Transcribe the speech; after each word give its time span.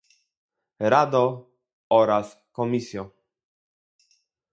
Rado 0.93 1.21
oraz 1.99 2.31
Komisjo 2.57 3.05